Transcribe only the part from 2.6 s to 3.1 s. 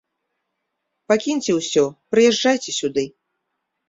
сюды.